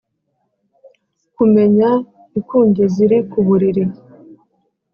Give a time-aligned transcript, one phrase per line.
[1.27, 1.89] ukamenya
[2.39, 3.83] ikunge ziri ku buriri!